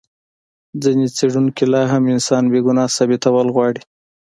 [0.83, 3.81] ځینې څېړونکي لا هم انسان بې ګناه ثابتول غواړي.